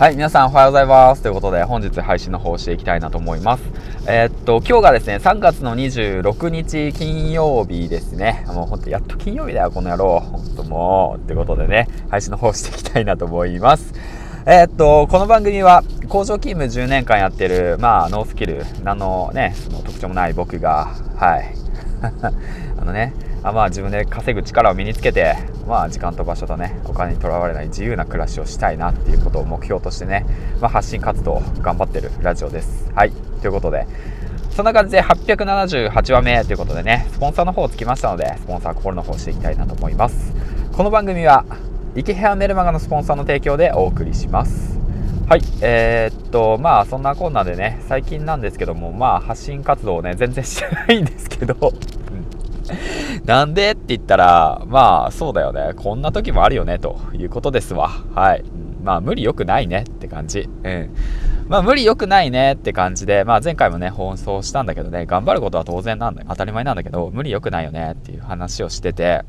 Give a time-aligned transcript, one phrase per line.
[0.00, 1.20] はい、皆さんおはようございます。
[1.20, 3.64] ということで、本日配信の方していきたいなと思います。
[4.08, 8.46] えー、っと、今日がですね、3月の26日金曜日ですね。
[8.46, 10.20] もうほんと、やっと金曜日だよ、この野郎。
[10.20, 13.92] ほんともう、ってことでね、配信の方していきたいなと思います。
[14.46, 21.54] えー、っと、この番組は、工場勤務10年間やってる、まあ、ノースキル、何のね、その特徴もない僕が、はい。
[22.80, 23.12] あのね、
[23.42, 25.36] あまあ自分で稼ぐ力を身につけて、
[25.66, 30.26] まあ、時間と場所とねお金にとらわれない自由な暮らしをしたいなっていうことを目標としてね、
[30.60, 32.90] まあ、発信活動を頑張ってるラジオです。
[32.94, 33.12] はい。
[33.40, 33.86] ということで
[34.50, 40.32] そんな感じで878話目ということでねスポンサーの方つきましたのでスポンサー心の方していきたいなと思います。
[40.72, 41.44] この番組は
[41.96, 44.78] 池ヘアメルマガのスポンサーの提供でお送りします。
[45.30, 51.54] はい、えー、っと、まあ、そんなこんなでね、最近なんですけども、まあ、発信活動をね、全然してないんですけど、
[53.24, 55.72] なんでって言ったら、まあそうだよね。
[55.76, 57.90] こんな時もあるよね、ということですわ。
[58.14, 58.44] はい。
[58.82, 60.48] まあ無理良くないねって感じ。
[60.62, 60.90] うん。
[61.48, 69.22] まあ無理良くないねって感じで、まあ前回もね、放送したんだけどね、頑張ることは当然なんだ当たり前なんだけど、無理良くないよねっていう話をしてて、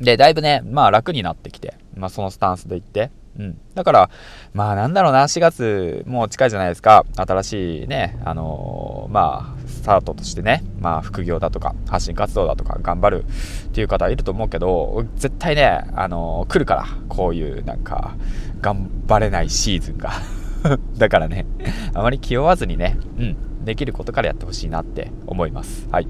[0.00, 3.58] で、だいぶね、まあ楽になってきて、まあそのスタンスで言って、うん。
[3.74, 4.10] だから、
[4.52, 7.04] まあなんだろうな、4月もう近いじゃないですか。
[7.16, 18.14] 新しいね、あのー、まあ、スタートとしてね、まあ副業だとか、発信活動だとか頑張るっていう方いると思うけど、絶対ね、あの、来るから、こういうなんか、
[18.60, 20.12] 頑張れないシーズンが。
[20.96, 21.46] だからね、
[21.94, 25.88] あまり気負わずにね、うん、できることからやってほしいなって思います。
[25.90, 26.06] はい。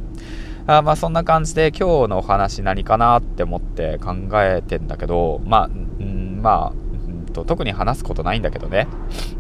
[0.66, 8.86] あまあそんな感じで今日のお話何かなって思って考えてんだけど、まあ、うん、まあ、と特に話すことないんだけどね。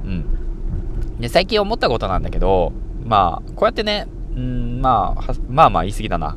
[0.04, 1.20] うん。
[1.20, 2.72] で、最近思ったことなんだけど、
[3.04, 6.36] まあ、こうやってね、うん、まあ、まあまあ言い過ぎだな。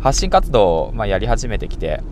[0.00, 2.02] 発信活動を、まあ、やり始めてきて、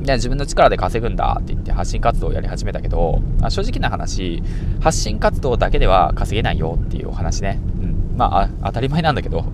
[0.00, 4.42] で自分の力で稼ぐんだって言って発信活動をやり始めたけど、正直な話、
[4.80, 7.60] 発信活動だけでは稼げないよっていうお話ね。
[7.80, 8.14] うん。
[8.16, 9.44] まあ、当たり前なんだけど、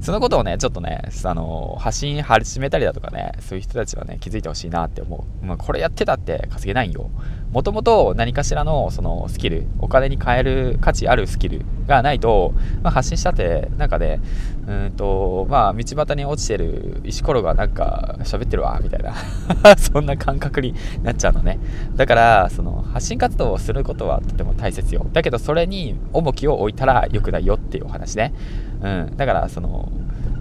[0.00, 5.46] そのことをね、ちょっとね、あの、発信始めたりだとかね、そういう人たちはね、気づいてほしいなって思う。
[5.46, 7.10] まあ、これやってたって稼げないよ。
[7.56, 12.52] もともと何かしらのそのスキル、お金に換える価値あるスキルがないと、
[12.82, 14.20] まあ、発信したって、なんかで、
[14.68, 19.14] うんと、まあ、道端に落ちてる石ころがなんか喋ってるわ、みたいな
[19.78, 21.58] そんな感覚になっちゃうのね。
[21.94, 25.06] だから、その、発信活動をすることはとても大切よ。
[25.14, 28.34] だけど、それに重きを置いたら良くないよっていうお話ね。
[28.82, 29.16] うん。
[29.16, 29.90] だから、その、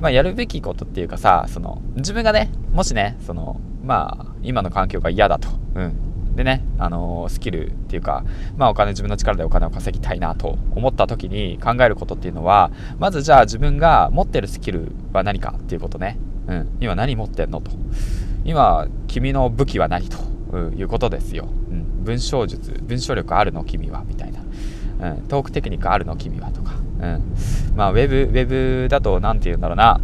[0.02, 5.48] まあ、やるべきことっていうかさ、その、自分がね、もしね、その、まあ、今の環境が嫌だと。
[5.76, 6.05] うん。
[6.36, 8.26] でね、あのー、スキルっていうか、
[8.58, 17.72] まあ、お金自分の力でお金を稼ぎたいなと思った時に考えることっていうのはまずじゃあ自分が持ってるスキルは何かっていうことね、うん、今何持ってんのと。
[18.44, 22.72] 今君の武器は何ということですよ、うん、文章術。
[22.84, 24.32] 文章力あるの君はみたい
[25.00, 27.36] な、うん、トークテクニックあるの君はとか、うん。
[27.76, 28.46] まあ、ウェブウェ
[28.84, 30.00] ブだと何て言うんだろうな、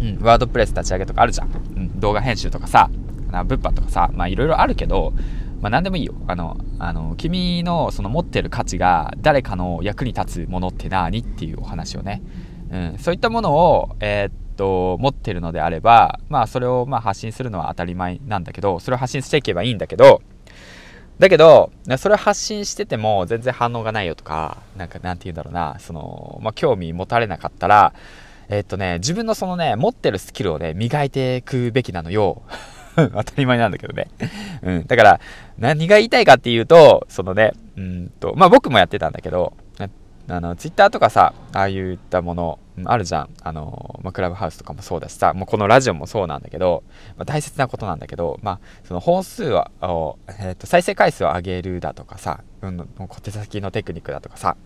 [0.00, 2.90] うん、ワードプレス立ち上げとかあるじゃん、うん、動画編集とかさ。
[3.34, 5.12] な物販とかさ、まあいろいろあるけど、
[5.60, 6.14] まあ何でもいいよ。
[6.26, 12.22] あの、あの、君のその持ってる価値が誰かの役に立つものって何っていうお話をね、
[12.70, 20.22] うん、そういったものを、えー、っと、持ってるのであれば、まあそれをまあ発信するのは当たり前なんだけど、それを発信していけばいいんだけど、
[21.18, 27.94] だけど、それを発信してても全然反応がないよとか、なんかなんて言うんだろうな、その、まあ興味持たれなかったら、
[28.48, 32.42] え、っとね、自分のそのね、持ってるスキルをね、磨いていくべきなのよ。
[33.12, 34.08] 当たり前なんだけどね。
[34.62, 34.86] うん。
[34.86, 35.20] だから、
[35.58, 39.54] 何が言いたいかっていうと、そのね、うんと、まあ僕もやってたんだけど、
[40.26, 43.30] あの、ツイッターとかさ、ああいったもの、あるじゃん。
[43.42, 46.82] あの、まあ、クラブハウスとかもそうだしさ、もうこのラジオもそうなんだけど、
[47.18, 54.56] まあ、大切なことなんだけど、まあ、その本数を、えっ、ー、と、再生回数を上げるだとかさ、うん、小手先のテクニックだとかさ、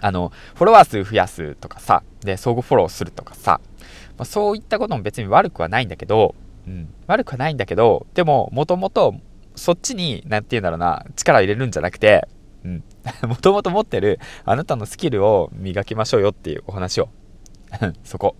[0.00, 3.60] あの、フォロワー数増やすとかさ、で、相互フォローするとかさ、
[4.18, 6.34] まあ、そういったことも別に悪くはないんだけど、
[6.66, 9.14] うん、悪くはないんだけど、でも、もともと、
[9.54, 12.28] そっちに、なんて言うんだろうな、力入れるんじゃなくて、
[13.26, 17.08] もともと持ってるあなたのスキルを磨きましょうよっていうお話を。
[18.02, 18.36] そこ。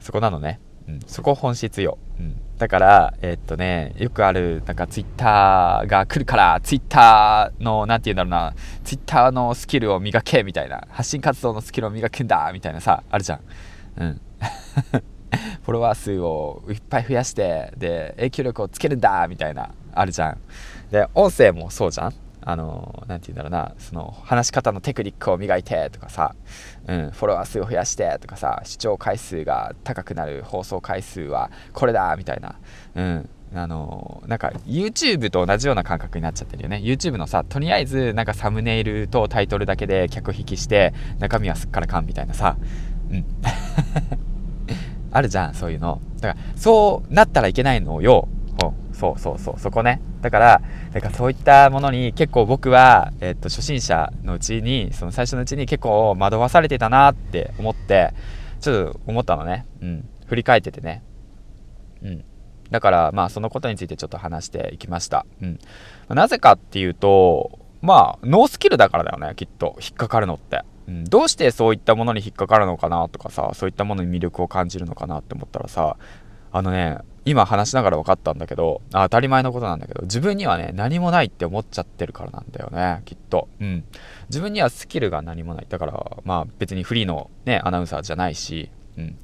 [0.00, 0.60] そこなのね。
[0.88, 1.98] うん、そこ本質よ。
[2.18, 13.40] うん、だから、えー、っとね、よくある、なんかツイッターが来るから、ツイッターの、なんて言うんだろうな、ツイッターのスキルを磨け、みたいな、発信活動のスキルを磨くんだ、みたいなさ、あるじゃん。
[13.96, 14.20] うん。
[15.62, 20.38] フォロワー数をいっぱい増やしてで影響力をつけるんだみたいなあるじゃん。
[20.90, 22.14] で音声もそうじゃん。
[22.44, 23.74] あの何て言うんだろうな。
[23.78, 26.34] その話し方のテクニックを磨いてとかさ、
[26.88, 28.60] うん、フォロワー数を増やしてとかさ。
[28.64, 32.56] 視聴回数が高くなる放送回数はこれだみたいな、
[32.96, 36.80] うん、あのなんか YouTube と同じような感覚になっちゃってるよね。
[36.82, 42.56] YouTube のさとりあえずなんかサムネイルとタイトルだけで客引きして中身はすっからかんみたいなさ。
[43.10, 43.24] うん。
[45.12, 48.28] あるじゃんそういうのだからそうなったらいけないのよ
[48.92, 50.62] そうそうそうそこねだから
[50.92, 58.14] だからそういったものに結構僕は、えっと、初心者のうちにその最初のうちに結構惑わされてたなって思って
[58.60, 61.02] ちょっと思ったのねうん振り返っててね
[62.02, 62.24] うん
[62.70, 65.26] だからまあそのことについてちょっと話していきました。
[65.42, 65.58] うん。
[66.08, 69.76] なぜかっていうと、まあノースキルだからだよね、きっと。
[69.78, 70.62] 引っかかるのって。
[70.88, 75.96] うん、どうしてそういったものに引っかかるのかなとかさ、そういったものに魅力を感じるのかなって思ったらさ、
[76.52, 83.48] あのね、今話しながら分かったんだけど当たり前のことなんだけど自分にはね何もないって思っちゃってるからなんだよねきっと。
[83.60, 83.84] うん。
[84.28, 85.66] 自分にはスキルが何もない。
[85.68, 89.16] だからまあ別にフリーのねアナウンサーじゃないしうん。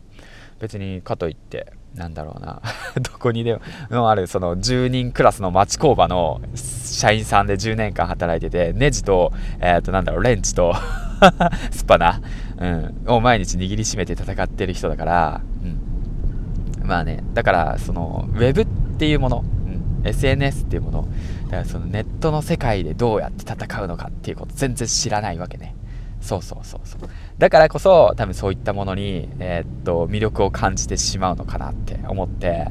[0.61, 2.63] 別にかといってなんだろうな
[3.01, 3.59] どこにで
[3.91, 10.75] もあるその10人クラスの町工場の社員さんで10年間働いててネジと,、えー、となんだろうレンチと
[11.71, 12.21] スパナ、
[12.59, 17.23] うん、を毎日握りしめて戦ってる人だから、うん、まあね。
[17.35, 18.67] だからそのウェブっ
[18.99, 19.45] ていうもの、
[20.03, 21.09] うん、SNS っていうもの。
[21.45, 25.75] だからそのネットの世界でどうやって戦うのかっていうこと全然知らないわけね。
[26.21, 27.01] そうそうそうそう。
[27.39, 32.69] だからこそ多分そういったものに、えー、っと魅力を感じてしまうのかなって思って。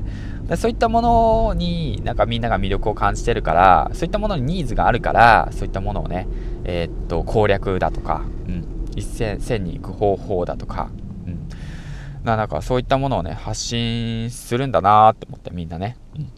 [0.55, 6.27] そういったものになんかみんなが魅力を感じてるからそういったものにニーズがあるからそういったものをね、
[6.63, 10.89] えー、っと攻略だとか、うん、一線線に行く方法だとか、
[11.25, 11.49] うん、
[12.23, 16.31] なんかそういったものをね発信するんだなって思ってみんなね、うん、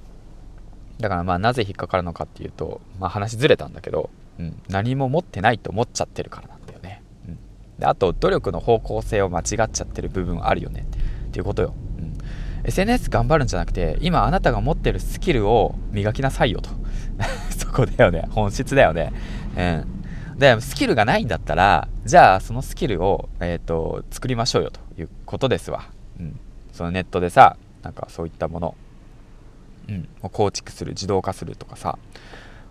[1.00, 4.09] だからまあなぜ引っかかるのかっていうと、まあ、話ずれたんだけど、
[4.39, 7.38] うん、何も持ってないと思っちゃってるからなんだよね、うん。
[7.77, 10.88] であと努力の方向性を間違っちゃってる部分あるよね。
[11.27, 11.75] っていうことよ、
[12.63, 16.69] SNS 頑張るんじゃなくて今あなたが持ってるスキルを磨きなさいよと。
[17.57, 18.27] そこだよね。
[18.31, 19.13] 本質だよね。
[19.57, 20.00] うん。
[20.39, 26.39] でスキルがないんだったらじゃあそのスキルを、えーと、作りましょうよということですわ、うん、
[26.71, 28.75] そのネットでさなんかそういったもの、
[29.89, 32.00] うん、構築する自動化するとかさ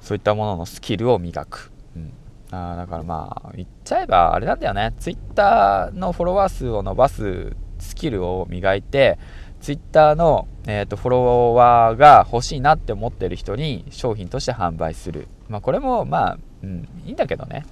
[0.00, 2.12] そういったもののスキルを磨く、うん、
[2.50, 4.94] あだからまあ言っちゃえばあれなんだよね。
[4.98, 9.18] Twitter のフォロワー数を伸ばすスキルを磨いて
[9.60, 15.28] Twitter の、えーと、フォロワーが欲しいなって思ってる人に商品として販売する。
[15.48, 17.64] まあこれもまあ、うん、いいんだけどね。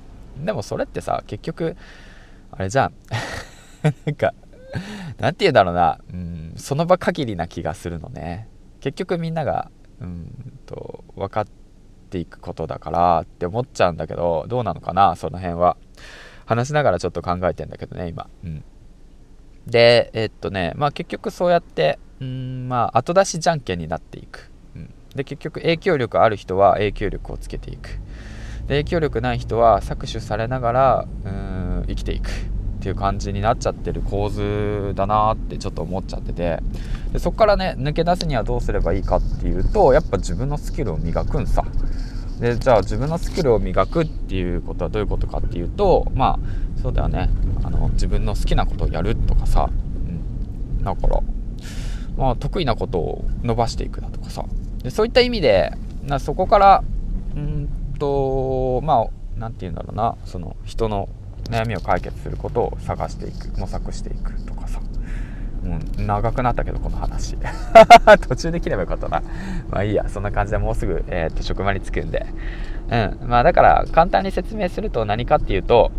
[0.45, 1.77] でもそれってさ結局
[2.51, 2.93] あれじゃん。
[4.05, 4.35] なんか
[5.19, 8.49] なんて言うんだろうな、うん、その場限りな気がするのね。
[8.81, 11.47] 結局みんながうんと分かっ
[12.11, 15.77] ていくことだからって思っちゃうんだけどどうなのかなその辺は。
[16.47, 18.29] 話しながらちょっと考えてんだけどね今。
[18.45, 18.65] うん。
[19.67, 27.99] でえっとねまあ結局そうやってうんまあ後出しじゃんけんになっていく、うん、で結局影響力ある人は影響力をつけていく。
[28.69, 32.31] で影響力ない人は搾取されながらうん生きていく。
[32.31, 36.61] っていう感じになっちゃってる構図だなってちょっと思っちゃってて。
[37.13, 41.65] でそこからね抜け出すにはどうすればいいかっていうとやっぱ自分のスキルを磨くんさ。
[42.41, 47.31] でじゃあ自分のスキルを磨くっていうことはどういうことかっていうとまあそうだよね。
[47.65, 51.21] あの自分の好きなことをやるとかさ、うん、だから
[52.17, 54.45] まあ得意なことを伸ばしていくだとかさ。
[54.83, 55.73] でそういった意味で
[56.05, 56.85] なそこから
[57.35, 57.69] うん
[57.99, 59.07] とまあ
[59.37, 60.17] 何て言うんだろうな。
[60.25, 61.09] その人の
[61.45, 63.59] 悩みを解決することを探していく。
[63.59, 64.81] 模索していくとかさ。
[65.67, 67.37] もう長くなったけどこの話。
[68.29, 69.23] 途中で切ればよかったな。
[69.71, 72.27] まあいいやそんな感じでもうすぐ、えー、っと職場に着くんで。
[72.91, 73.29] うん。
[73.29, 75.91] まあだから簡単に説明すると何かっていうと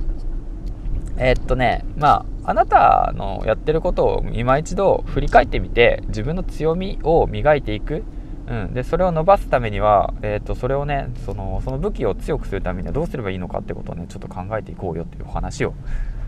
[1.17, 8.03] えー、っとねまああなたのやってることを今一度振り返ってみて自分の強みを磨いていく。
[8.49, 15.73] うん、でそれを伸ばすためには、えーと、それをねそのその武器を強くするためにはどうすればいいのかってことをねちょっと考えていこうよっていうお話を。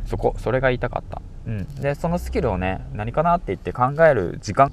[0.03, 4.67] そこそれが言いたかった、うん、でそのスキルをね何かなって言って考える時間